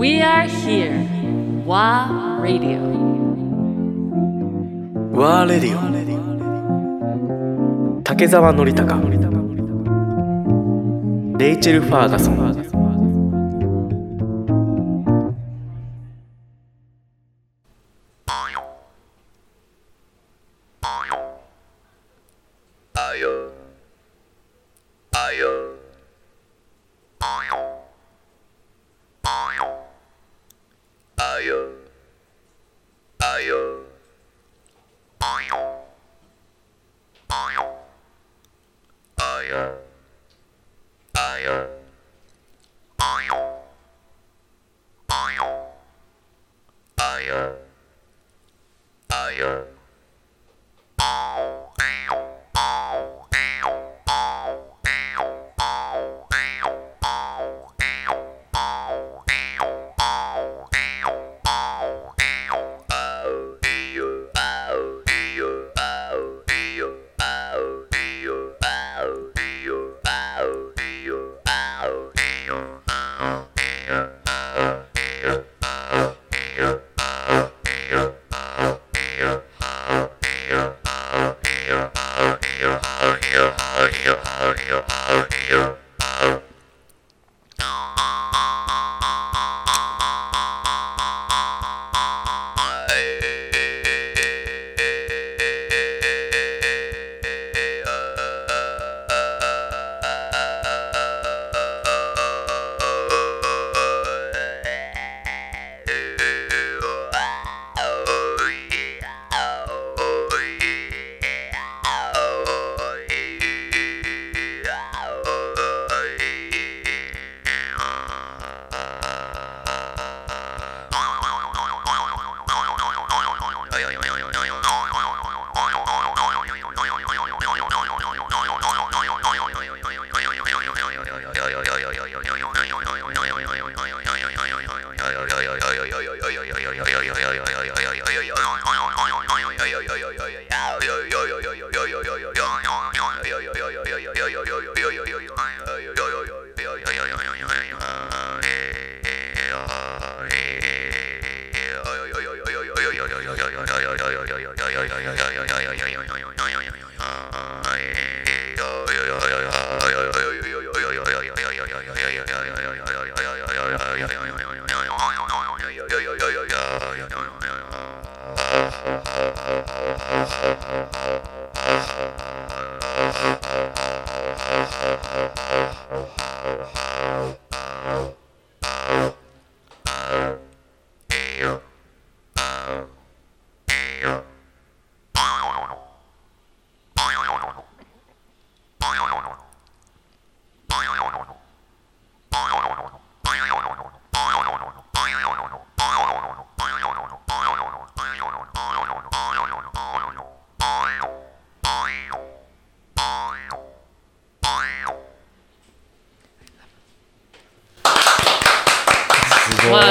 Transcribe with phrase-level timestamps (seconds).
[0.00, 0.96] We are here.
[1.66, 2.80] WA Radio.
[5.12, 5.76] WA Radio.
[8.02, 8.96] 竹澤典孝
[11.38, 12.69] レイチェル・ファーガソン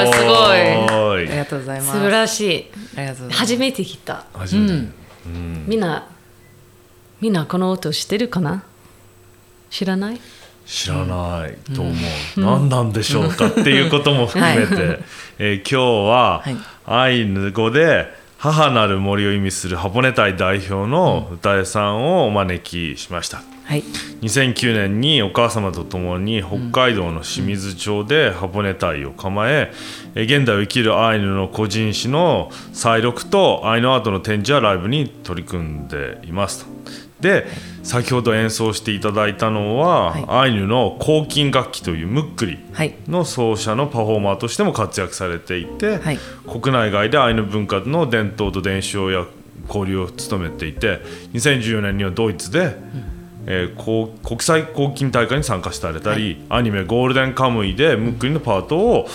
[0.06, 0.30] すごい。
[0.30, 1.92] あありがとうございます。
[1.92, 2.72] 素晴らしい。
[2.98, 3.40] ありがとうございます。
[3.40, 4.26] 初めて聞いた。
[4.34, 4.88] 初めて、
[5.68, 6.08] みんな
[7.22, 8.64] みんなこの音知ってるかな？
[9.70, 10.20] 知らない？
[10.66, 11.96] 知らないと思う、
[12.40, 15.00] 何なんでしょうかっていうことも含めて、
[15.40, 16.56] えー今日ははい。
[16.86, 18.08] アイヌ語で
[18.42, 23.84] 母なる森を意味するハポネタイ代表の歌江さんをお招きしましたはい
[24.22, 29.74] 2009年にお母様と共に北海道の清水町でハポネ隊を構え
[30.16, 37.09] え現代を生きるアイヌの個人誌の再録とアイヌアートの展示やライブに取り組んでいますと。
[37.22, 37.46] で
[37.84, 40.26] 先ほど演奏していただいたのは、はい。
[40.28, 42.96] アイヌの抗菌楽器というムックリはい。
[43.08, 46.20] の奏者のパフォーマーとしても活躍されていて、はい。
[46.47, 49.26] 国内外でアイヌ文化の伝統と伝承や
[49.67, 50.99] 交流を務めていて
[51.34, 52.76] 2014年にはドイツで、
[53.46, 59.08] えーこう国際抗菌大会に参加されたり、アニメ「ゴールデンカムイ」でムックリのパートを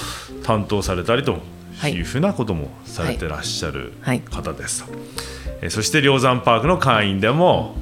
[0.42, 1.38] 担当されたりと
[1.78, 1.92] はい。
[1.94, 4.20] いうふうなこともされてらっしゃるはい。
[4.20, 4.92] 方ですと、
[5.62, 7.74] えーそして梁山パークの会員でも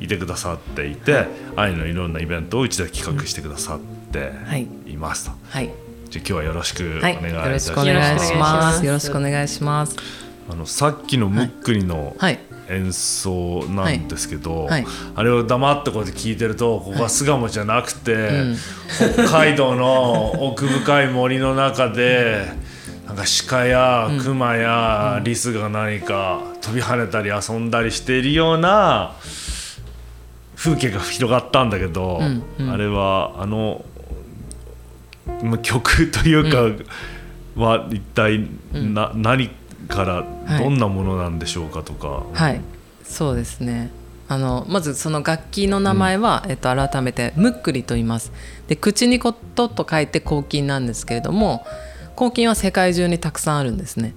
[0.00, 1.26] いてくださっていて、
[1.56, 3.78] アイヌのいろんなイベントをうちで企画してくださっ
[4.12, 4.66] てはい。
[4.86, 5.32] いますと。
[5.48, 5.70] はい。
[6.10, 7.18] じゃあ今日はよろしくおはい。
[7.20, 7.74] 願いいよろしたします。
[7.74, 8.76] くお願いします。
[8.78, 9.96] よよろろしくお願いします。
[10.50, 12.38] あのさっきのムックリのはい。
[12.68, 14.70] 演奏なんですけど、はい。
[14.70, 18.42] はいあれを黙ってこうやって聞いてるとここは巣鴨じゃなくて、
[19.14, 22.44] 北海道の奥深い森の中で
[23.06, 29.12] なんか鹿や熊やリスが何か飛び跳ねたり遊んだりしているような
[30.56, 32.70] 風景が広がったんだけど、うんうん。
[32.70, 33.84] あれはあの
[35.42, 36.84] まあ曲というか、
[37.60, 39.50] は一体な、何
[39.88, 40.14] から
[40.46, 40.64] はい。
[40.64, 42.60] どんなものなんでしょうかとか、はい。
[43.04, 43.90] そうですね。
[44.28, 48.32] あのまずその楽器の名前は、えっと、改めてムックリと言います。
[48.66, 51.64] で口にことと書いて抗菌なんですけれども
[52.16, 54.14] 抗菌は世界中にたくさんあるんですね。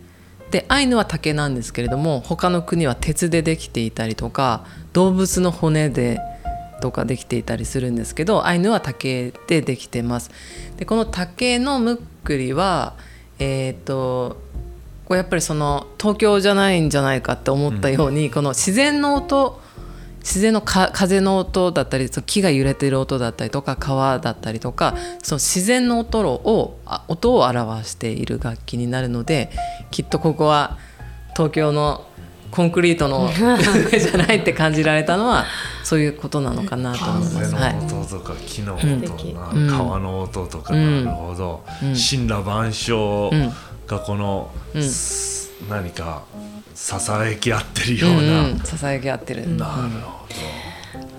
[0.50, 6.19] でアイヌは竹なんですけれども他の国は鉄でできていたりとか動物の骨で
[6.80, 10.31] とかできていたりするんですけどアイヌは竹でできてます。
[10.78, 12.96] でこの竹のムックリは
[13.40, 14.38] えっ、と
[15.06, 19.60] こうやっぱりその東京じゃないんじゃないかって思ったように、この自然の音
[20.20, 29.50] 自然のか風の音だったりその木が揺れてる音だったりとか川だったりとかその自然の音をあ音を表している楽器になるので
[29.92, 30.78] きっとここは
[31.36, 32.06] 東京の
[32.51, 33.30] コンクリートの
[33.92, 35.46] 上じゃないって感じられたのは
[35.84, 37.51] そういうことなのかなと思います。
[37.51, 37.75] 風はい。
[37.75, 39.68] の音とか木の音うんとか、うん。
[39.68, 41.06] 川の音とか、うん。
[41.06, 41.63] なるほど。
[41.84, 41.96] うん。
[41.96, 43.54] 神羅万象うん
[43.88, 44.84] がこの、うん。
[44.84, 46.24] す何か
[46.74, 48.51] ささやき合ってるような、うん。
[48.51, 50.28] うん、ささやき合ってる、なるほ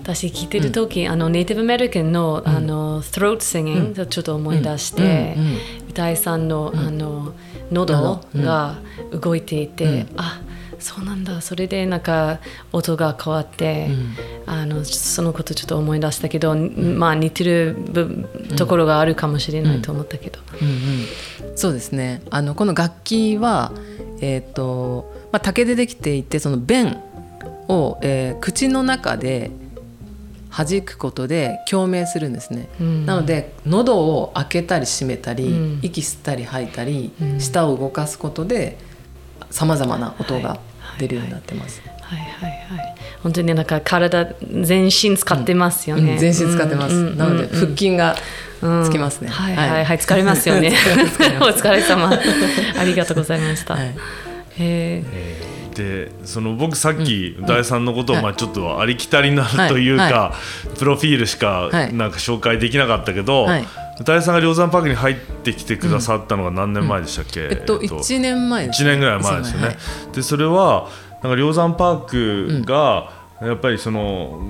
[0.01, 5.43] 私聞いてる時、あのネイティブアメリカンの,、あの throat singing をちょっと思い出して、うん。
[5.43, 5.57] うん。
[5.89, 7.33] 歌いさんの,、あの
[7.71, 8.77] 喉が
[9.11, 10.41] 動いていて、あ
[10.81, 11.39] そうなんだ。
[11.41, 12.39] それでなんか
[12.71, 13.89] 音が変わって、
[14.45, 20.67] あのそのことちょっと思い出したけど、まあ似てる部ところがあるかもしれないと思ったけど、うん
[21.47, 22.21] うん、そうですね。
[22.31, 23.71] あのこの楽器は、
[24.19, 27.01] えーとまあ、竹でできていてその弁
[27.67, 29.51] を、えー口の中で
[30.49, 33.05] 弾くことで共鳴するんですね、うん。
[33.05, 35.79] なので喉を開けたり閉めたり、うん。
[35.81, 37.39] 息吸ったり吐いたり、うん。
[37.39, 38.77] 舌を動かすことで
[39.49, 40.59] さまざまな音が
[41.01, 41.81] 出るようになってます。
[42.01, 42.95] はいはいはい。
[43.23, 46.17] 本当になんか体全身使ってますよね、うん。
[46.19, 48.15] 全身使ってます、うんうんなのでうん腹筋が
[48.61, 50.73] うんつきますね、はいはいはい、疲れますよね。
[51.41, 52.11] お疲れ様。
[52.79, 53.73] ありがとうございました。
[53.73, 53.83] はい。
[53.87, 53.93] へ
[54.59, 58.23] えーでその僕さっき大さんのことをはい。
[58.23, 60.11] まあちょっとありきたりなというはい。
[60.11, 60.33] か
[60.77, 61.93] プロフィールしかはい。
[61.93, 63.65] なんか紹介できなかったけどはい。
[64.03, 69.67] 大さんが梁山パークに入ってきてくださったのが何年前でしたっけ、えっと、1年前です1年ぐらい前ですよね。
[69.67, 69.77] はい。
[70.13, 70.89] でそれは
[71.21, 74.41] なんか梁山パークがやっぱりその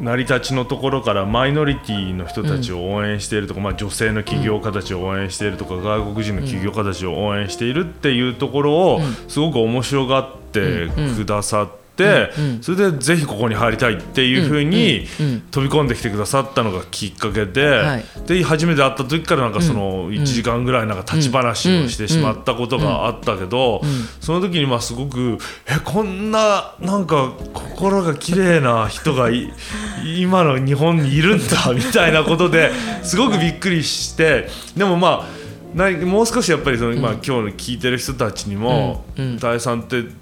[0.00, 11.85] 成り立ちのところからマイノリティの人たちを応援しているとか、まあ、女性の起業家たちを応援しているとか、外国人の起業家たちを応援しているっていうところをすごく面白がってくださって。
[12.04, 18.04] うんそれでぜひここに入りたいっていうふうにうんうん飛び込んできてくださったのがきっかけで、はい。
[18.26, 23.82] で初めて会った時からなんかその1時間ぐらいなんか立ち話をしてしまったことがあったけど、
[24.20, 29.52] その時にまあすごくえこんななんか心が綺麗な人がい
[30.18, 32.72] 今の日本にいるんだみたいなことで
[33.02, 35.46] すごくびっくりしてでもまあ
[35.76, 39.38] なもう少しやっぱりその今、今日の聞いてる人たちにもうんうん。
[39.38, 40.16] 大さんってん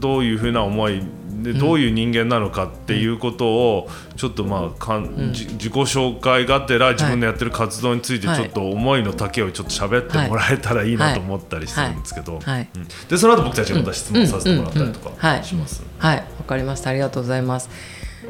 [0.00, 1.02] どういうふうな思い
[1.42, 12.40] でどういう人間なのかっていうことをちょっとまあかん、じ自己紹介がてら自分のやってる活動についてちょっと思いの丈をちょっと喋ってもらえたらいいなと思ったりするんですけど、
[13.08, 15.82] でその後僕たちがまた質問させてもらったりとかします。
[15.98, 16.90] はい、わかりました。
[16.90, 17.68] ありがとうございます。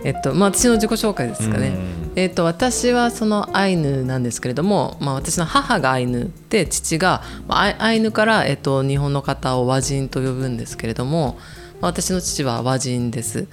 [0.04, 1.72] えっと、まあ、私の自己紹介ですかね。
[2.14, 11.38] えっと、私はそのアイヌなんですけれども、まあ、私の母がアイヌで、父が、まあアイ、アイヌから、えっと、日本の方を和人と呼ぶんですけれども。
[11.80, 13.48] まあ私の父は和人です。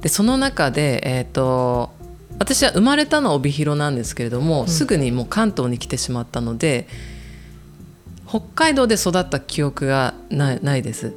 [0.00, 1.90] で、その中で、えっと。
[2.38, 6.86] 私は生まれたのは帯広なんですけれども、すぐにもう関東に来てしまったので。
[8.30, 11.14] 北海道で育った記憶がないないです。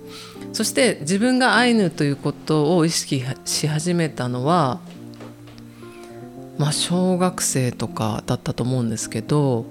[0.54, 4.80] そして自分がアイヌということを意識し始めたのは、
[6.60, 9.66] まあ、小学生とかだったと思うんですけど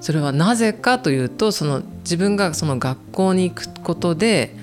[0.00, 4.54] それはなぜかというとその自分がその学校に行くことで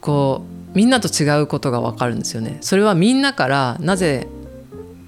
[0.00, 2.58] こうみんなと違うことが分かるんですよね。
[2.60, 4.28] それはみんなからなぜ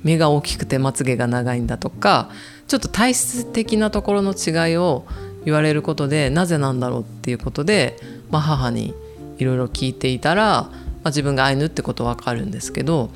[0.02, 2.30] 目が大きくてまつげが長いんだとか
[2.68, 5.06] ちょっと体質的なところの違いを
[5.44, 7.98] 言われることでなぜなんだろうっていうことで、
[8.30, 8.94] まあ、母に
[9.38, 10.70] いろいろ聞いていたら、ま
[11.04, 13.10] あ、自分がアイヌってこと分かるんですけど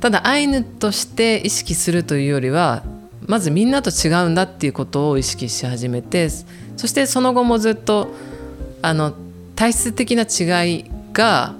[0.00, 2.84] ただアイヌとして意識するというよりは
[3.26, 6.28] まずみんなと違うんだっていうことを意識し始めて
[6.76, 8.08] そしてその後もずっと
[8.82, 9.14] あの
[9.56, 11.54] 体質的な違いが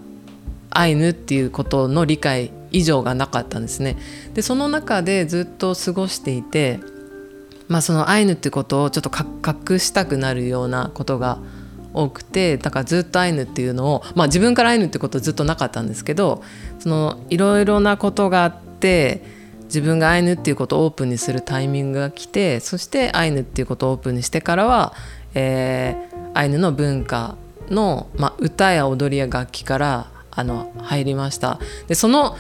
[0.70, 3.96] アイヌっていうことの理解以上がなかったんですね。
[4.34, 6.78] でその中でずっと過ごしていて、
[7.68, 9.10] まあ、そのアイヌってことをちょっと
[9.70, 11.38] 隠したくなるようなことが
[11.96, 16.42] 多くてだからずっとアイヌっていうのを、まあ、自分からアイヌってことずっとなかったんですけど
[16.78, 19.22] そのいろいろなことがあって
[19.64, 24.92] 自分がアイヌっていうことをオープンにするタイミングが来てそしてアイヌっていうことをオープンにしてからは、
[25.34, 27.36] えー、アイヌの文化
[27.70, 31.58] の、まあ、歌や踊りや楽器からあの入りました。
[31.88, 32.36] でその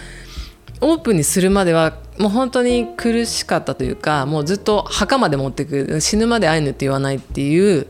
[0.82, 7.86] オープンにするまではもう本当に苦しかったというかもうずっと墓まで持っていく死ぬまでアイヌって言わないっていう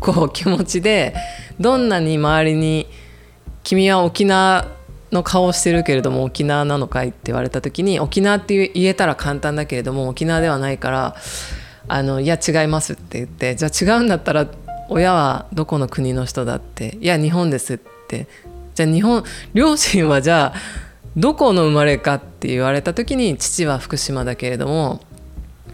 [0.00, 1.14] こう気持ちで
[1.60, 2.86] どんなに周りに
[3.62, 4.66] 「君は沖縄
[5.12, 11.14] の顔をしてるけれども沖縄なのかい?」って言われた時に沖縄って言えたら簡単だけれども沖縄ではないから
[11.88, 14.46] 「あのいや違います」って言ってじゃあ違うんだったら
[14.88, 17.78] 親はどこの国の人だっていや日本ですっ
[18.08, 18.26] て
[18.74, 19.22] じゃあ日本
[19.54, 25.00] 両親はじゃあどこの生まれかって言われた時に父は福島だけれども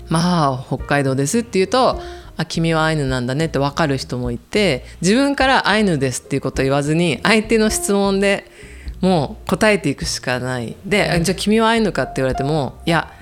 [0.09, 2.00] まあ北海道ですって言うと
[2.37, 8.50] あ君はアイヌなんだねって分かる人もいて自分からアイヌですっていうことを言わずに相手の質問で
[9.00, 13.12] もう答えていくしかないでじゃあ君はアイヌかって言われてもいや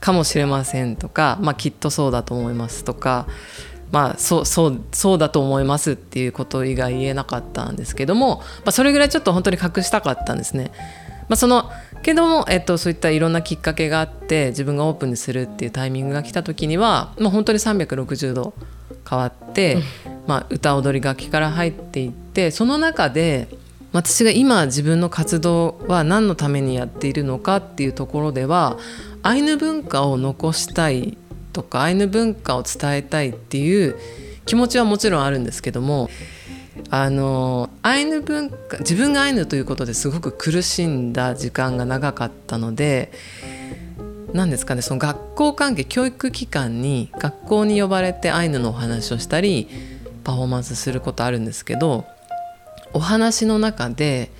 [0.00, 3.26] かもしれませんとか、まあ、きっとそうだと思いますとか
[3.92, 10.70] まあ、そうそうそうだと思いますっていうこと以外言えなかったんですけども、まあ、それぐらいちょっと本当に隠したかったんですね。
[11.28, 11.70] まあ、その
[12.02, 18.54] けども、えっと、そういったいろんなきっかけがあって自分がオープンにするっていうタイミングが来た時には、まあ、本当に360度
[19.08, 19.78] 変わって、
[20.26, 23.48] まあ、歌踊り楽器から入っていってその中で
[23.92, 28.78] 私が今自分の活動は何のためにやっているのかっていうところでは
[29.22, 31.18] アイヌ文化を残したい
[31.52, 33.96] とかアイヌ文化を伝えたいっていう
[34.46, 36.08] 気持ちはもちろんあるんですけども
[36.92, 43.12] あのアイヌ文化自分がアイヌということですごく苦しんだ時間が長かったので
[44.32, 49.68] 何ですかねその学校関係教育機関に学校に呼ばれてアイヌのお話をしたり
[50.24, 52.06] パフォーマンスすることあるんですけど
[52.92, 54.30] お話の中で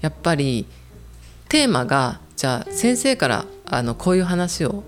[0.00, 0.66] やっぱり
[1.48, 4.84] テーマがじゃあ先生からあのこういう話を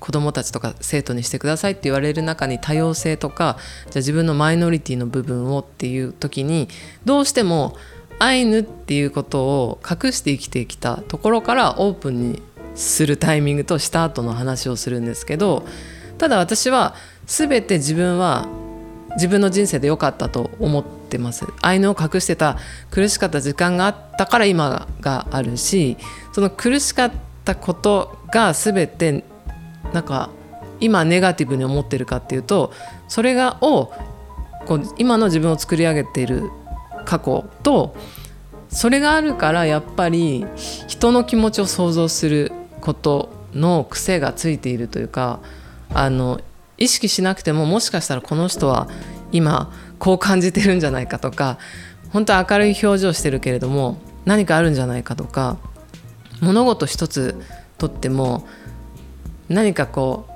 [0.00, 6.68] 子どもたちとか生徒にしてくださいって言われる中に多様性とかじゃあ自分のマイノリティの部分をっていう時に
[7.04, 7.76] どうしても
[8.18, 12.42] アイヌっていうことを隠して生きてきたところからオープンに
[12.74, 15.64] するタイミングとした後の話をするんですけど
[16.18, 16.94] ただ私は
[17.26, 18.46] 全て自分は
[19.14, 21.46] 自分の人生で良かったと思ってます。
[21.62, 22.58] アイヌを隠してた
[22.90, 25.96] 苦しかった時間があったから今があるし
[26.32, 27.12] その苦しかっ
[27.44, 29.24] たことが全て
[29.92, 30.30] なんか
[30.80, 32.72] 今ネガティブに思ってるかっていうと
[33.08, 33.92] それがを
[34.66, 36.50] こう今の自分を作り上げている
[37.04, 37.96] 過去と
[38.68, 40.44] それがあるからやっぱり
[40.86, 45.40] 人の気持ちを想像することの癖がついているというか
[45.94, 46.40] あの
[46.76, 48.88] 意識しなくてももしかしたらこの人は
[49.32, 51.58] 今こう感じてるんじゃないかとか
[52.12, 55.56] 本当は明るい表情してるけれども何かあるんじゃないかとか
[56.40, 57.40] 物事一つ
[57.78, 58.46] とっても
[59.48, 60.32] 何かこう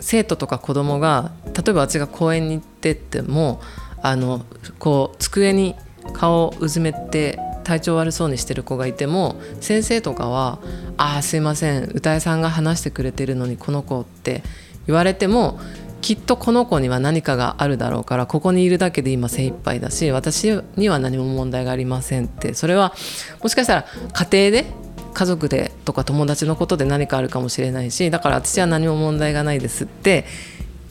[0.00, 3.60] 生徒とか子供が例えば私が公園に行ってっても
[4.02, 4.44] あの
[4.78, 5.76] こう机に
[6.12, 10.58] 顔をうずめて体調悪そうにしてる子がいても先生とかは
[10.98, 14.42] 「ああすいません歌いさんが話してくれてるのにこの子」って
[14.86, 15.60] 言われても
[16.00, 22.92] きっとこの子には何かがあるだろうからここにいるだけで今精一杯だし私には何も問題がありませんってそれは
[23.40, 23.86] もしかしたら
[24.28, 24.66] 家庭で
[25.12, 30.24] 家族でとか友達のことで何かあるかもしれないしだから私は何も問題がないですって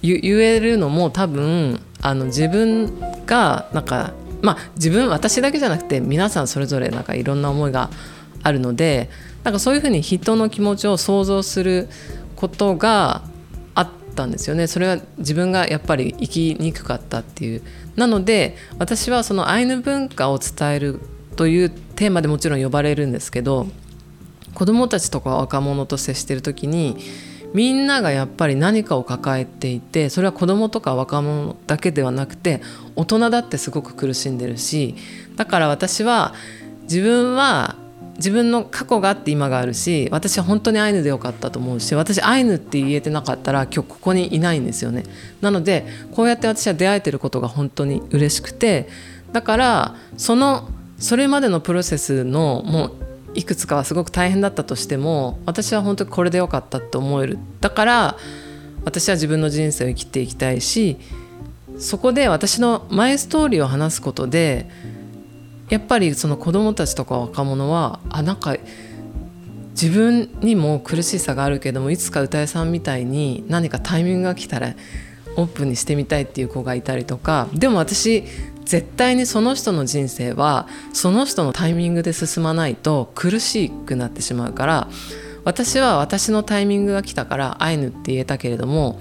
[0.01, 7.89] 言えるのも多分あの自分がなんかまあ自分私だけじゃなくて皆さんそれぞれなんかいろんな思いが
[8.43, 9.09] あるので
[9.43, 11.87] なんかそういうふうに人の気持ちを想像する
[12.35, 13.23] ことが
[13.75, 14.67] あったんですよね。
[14.67, 17.61] それは自分がやっぱり生きにくかったっていう。
[17.95, 20.99] なので私はそのアイヌ文化を伝える
[21.35, 23.67] というテーマでもちろん呼ばれるんですけど
[24.61, 26.95] 子どもたちとか若者と接してる時に
[27.55, 32.61] みんながやっぱり何かを抱えていてそれは子どもとか若者だけではなくて
[32.95, 34.93] 大人だってすごく苦しんでるし
[35.35, 36.35] だから私は
[36.83, 37.75] 自分は
[38.17, 45.05] 自分の過去があって今があるし私は本当にアイヌでよかったと思うし私アイヌって言えてなかったら今日ここにいないんですよね。
[45.41, 48.89] なのでこうやって私は出会えてることが本当に嬉しくて
[49.31, 57.39] だからそのそれまでのプロセスのもういくつかはすごく大変だったとしても私は本当にこれでよかったって思える。
[57.59, 58.17] だから
[58.83, 60.97] 私は自分の人生を生きていきたいし
[61.77, 64.69] そこで私のマイストーリーを話すことで
[65.69, 68.57] やっぱりその子どもたちとか若者はあなんか
[69.71, 74.75] 自分にも苦しさがあるけどもいつか歌いさんみたいに何かタイミングが来たら
[75.37, 78.25] オープンにしてみたいっていう子がいたりとかでも私
[78.65, 84.87] 絶対にその人の人生はその人のタイミングで進まないと苦しくなってしまうから
[85.43, 88.99] 私は私のタイミングが来たからアイヌって言えたけれども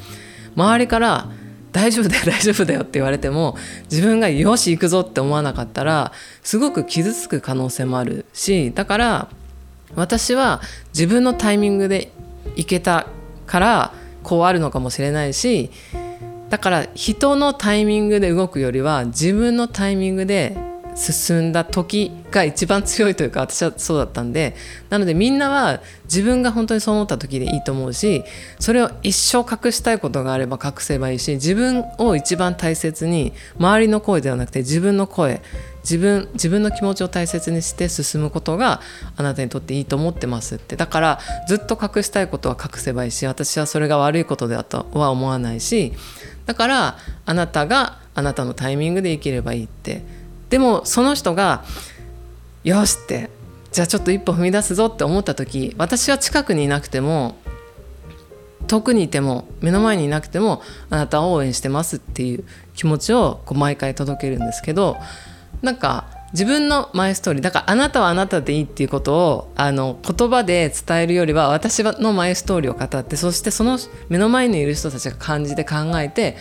[0.57, 1.29] 周りから
[1.73, 3.57] 大丈夫だよ 大丈夫だよって言われても
[3.91, 6.13] 自分がよし行くぞって思わなかったら
[6.43, 9.29] すごく傷つく可能性もあるしだから
[9.95, 10.61] 私は
[10.95, 12.13] 自分のタイミングで
[12.57, 13.07] 行けた
[13.47, 15.71] からこうあるのかもしれないし
[16.51, 20.57] だから人のタイミングで動くよりは自分のタイミングで
[20.97, 24.55] 進んだ時が一番強いというか私はそうだったんで
[24.89, 28.25] なのでみんなは自分が本当にそう思った時でいいと思うし
[28.59, 35.41] それを一生隠したいことがあれば隠せばいいし自分を一番大切に周りの声ではなくて自分の声
[35.83, 38.81] 自分自分の気持ちを大切にして進むことが
[39.17, 40.77] あなたにとっていいと思ってますって。
[40.77, 45.95] だからずっと隠したいことは隠せばいいし私はそれが悪いことだとは思わないし
[46.47, 50.21] だからあなたがあなたのタイミングで生きればいいって。
[50.51, 51.65] でもその人が
[52.65, 53.31] 「よし」って
[53.73, 57.37] じゃあちょっと一歩踏み出すぞって思った時私は近くにいなくても
[58.67, 62.45] 遠くにいても目の前にいなくてもあなたを応援してますっていう
[62.75, 64.97] 気持ちをこう毎回届けるんですけど
[65.63, 76.37] なんか自分のマイストーリーだからあなたはあなたでいいっていうことをあの言葉で伝えるよりは私のマイストーリーを語ってそしてその目の前にいる人たちが感じて考えて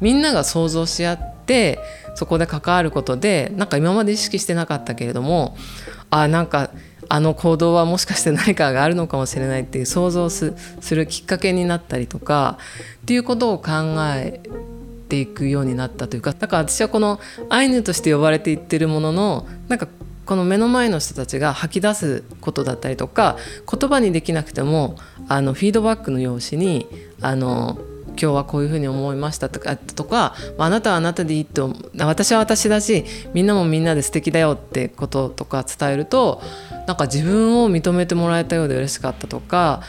[0.00, 1.78] みんなが想像し合って
[2.14, 5.56] そこで関わることでなんか今まで意識してなかったけれども
[6.10, 6.70] あなんか
[7.10, 10.54] あの行動はもしかして何かがあるのかもしれないっていう想像す
[10.90, 12.58] るきっかけになったりとか
[13.02, 13.72] っていうことを考
[14.14, 14.40] え
[15.08, 19.88] ていくようになったというかだから私はこのアイヌとして呼ばれていってるもののなんか
[20.26, 23.38] この目の前の人たちが吐き出すことだったりとか
[23.70, 24.96] 言葉にできなくても
[25.26, 26.86] あのフィードバックの用紙に
[27.22, 36.42] あの今日はこういうふうに思いましたとかとかあなたはあなたでいいと私は私だしみんなもみんなで素敵だよってこととか伝えると
[36.86, 39.82] なんか自分を認めてもらえたようで嬉しかったとか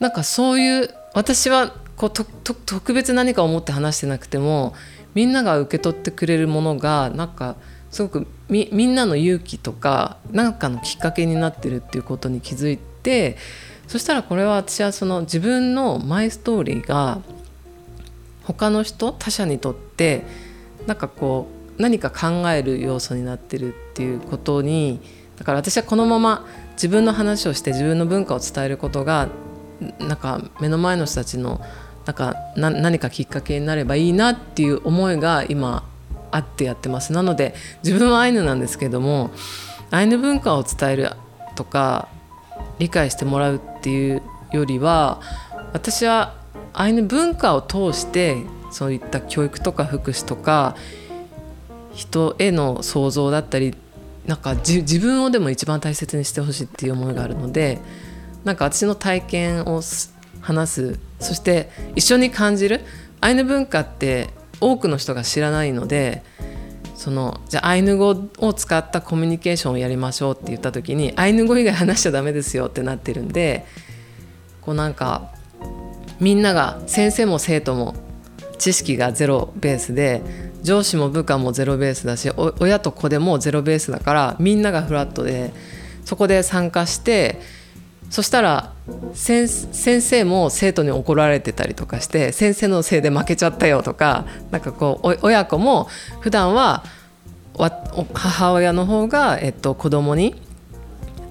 [0.00, 4.74] なんかそういう私はこうと特別何か思って話してなくても
[5.14, 7.56] みんなが受け取ってくれるものがなんか
[7.90, 13.36] すごくみみんなの勇気とか何かのきっかけになってるっていうことに気づいて
[13.88, 17.20] そしたらこれは私はその自分のマイストーリーが
[18.44, 20.24] 他の人他者にとって
[20.86, 25.00] なんかこう何か考える要素になってるっていうことに
[25.36, 29.28] だから私はこのまま自分の話をして自分の文化を伝えることが
[29.98, 31.60] なんか目の前の人たちの
[32.06, 35.84] なんかな何かきっかけになればいいなっていう思いが今
[36.30, 37.12] あってやってます。
[37.12, 39.30] なので自分はアイヌなんですけども
[39.90, 41.10] アイヌ文化を伝える
[41.56, 42.08] とか
[42.78, 45.20] 理解してもらうっていうよりは
[45.72, 46.34] 私は
[46.72, 48.36] アイヌ文化を通して
[48.70, 50.76] そういった教育とか福祉とか
[51.92, 53.74] 人への想像だったり
[54.26, 57.80] なんか自分をでも一番大切にしてほしいっていう思いがあるので
[58.44, 59.82] なんか私の体験を
[60.40, 62.80] 話すそして一緒に感じる
[63.20, 64.28] アイヌ文化って
[64.60, 66.22] 多くの人が知らないので
[66.94, 73.66] そのじゃあアイヌ語を使ったコミュニケーションをやりましょうって言った時にアイヌ語以外話しちゃダメですよってなってるんで
[74.62, 75.30] こうなんか
[76.20, 77.94] みんなが先生も生徒も
[78.58, 80.22] 知識がゼロベースで
[80.62, 85.52] 上司も部下もゼロベースだし親と子でもゼロベースだからみんながフラットで
[86.04, 87.38] そこで参加して
[88.10, 88.72] そしたら
[89.14, 95.88] 先生も生徒に怒られてたりとかして先生のせいで負けちゃったよとかなんかこう親子も
[96.20, 96.84] 普段は
[98.14, 100.40] 母親の方が、えっと、子供に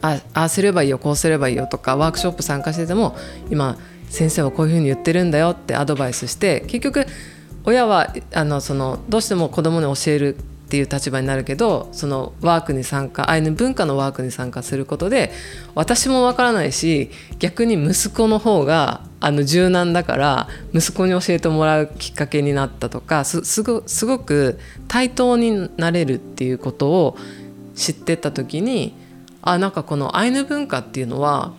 [0.01, 3.15] ああすればいいよこうすればいいよとかワークショップ参加してても
[3.49, 3.77] 今
[4.09, 7.05] 先生はこういうふうに言ってるんだよってアドバイスして結局
[7.63, 10.38] 親はあのそのどうしても子供に教える
[10.75, 15.31] っていう立場になるけどそのワークに参加アイヌ文化のワークに参加することで
[15.73, 24.59] 私もわからないし逆に息子の方があの柔軟だから息子に教えてもらうきっかけになったとかすごく
[24.89, 27.17] 対等になれるっていうことを
[27.73, 28.93] 知ってた時に
[29.41, 31.53] あなんかこのアイヌ文化っていうのは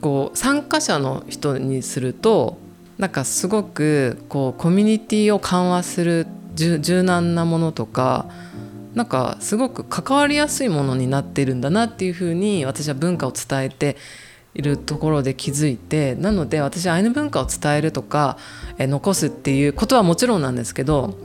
[0.00, 2.56] こう参加者の人にすると
[2.96, 8.26] なんかすごくこうコミュニティを緩和する柔軟なものとか
[8.94, 13.96] なんかすごく関わりやすいものになってるんだなっていうふうに私は文化を伝えて
[14.54, 18.36] いるところで気づいてなので私はアイヌ文化を伝えるとか
[18.78, 21.16] え残すっていうことはもちろんなんですけど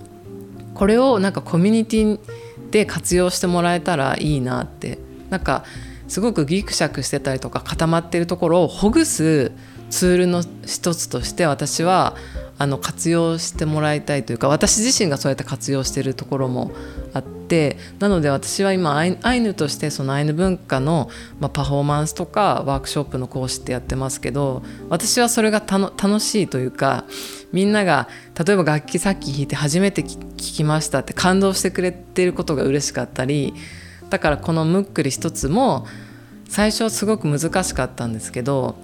[0.73, 4.99] これをなんかコミュニティでで活用してもらえたらいいなって。
[5.29, 5.63] なんか
[6.07, 9.51] すごくギクシャクしてたりとか固まってるところをほぐす
[9.89, 12.15] ツールの一つとして私は
[12.59, 16.71] あの活用してもらいたいというか私自身がそうやって活用しているところも
[17.13, 27.05] あってなので私は今アイヌとしてそのアイヌ文化の、まあ、パフォーマンスとかワークショップの講師ってやってますけど私はそれが楽しいというか
[27.53, 28.09] みんなが
[28.43, 33.53] 例えば楽器さっき弾いて初めて聴きましたって感動してくれてることが嬉しかったり
[34.09, 35.85] だからこのムックリ一つも
[36.49, 38.75] 最初すごく難しかったんですけど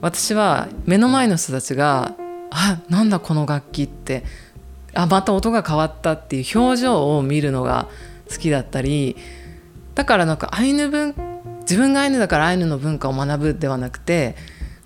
[0.00, 2.14] 私は目の前の人たちが
[2.50, 4.24] あなんだこの楽器って。
[4.92, 7.88] あまた音が変わったっていう表情を見るのが
[8.30, 9.16] 好きだったり。
[9.94, 11.14] だからなんかアイヌ文
[11.60, 14.34] 自分がアイヌだからアイヌの文化を学ぶではなくて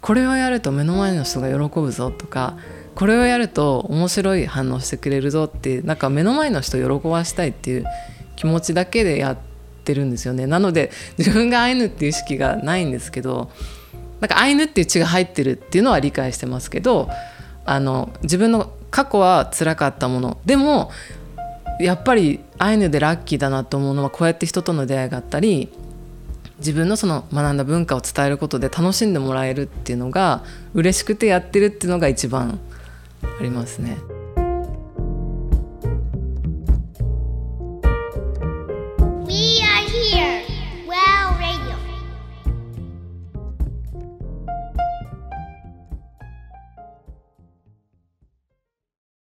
[0.00, 2.56] これをやると目の前の人が喜ぶぞとか
[2.94, 7.84] これをやると面白い反応してくれるぞってなんか目の前の人を喜ばしたいっていう
[8.36, 9.38] 気持ちだけでやっ
[9.84, 10.46] てるんですよね。
[10.46, 13.50] なので自分がアイヌっていう意識がないんですけど
[14.20, 17.08] なんかアイヌっていう血が入ってるっていうのは理解してますけど
[17.64, 20.90] あの自分の過去は辛かったものでも
[21.80, 25.68] やっぱりアイヌでラッキーだなと思うのはこうやって人との出会いがあったり
[26.58, 32.60] 自分のその学んだ文化を伝えることで楽しんでもらえるっていうのが嬉しくてやってるっていうのが一番
[33.22, 33.96] ありますね。